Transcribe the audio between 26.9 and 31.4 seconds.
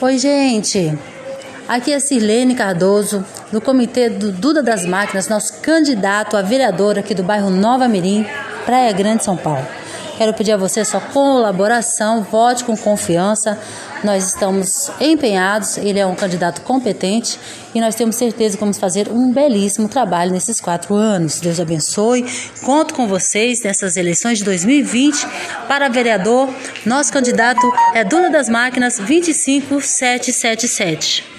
candidato é Duna das Máquinas 25777.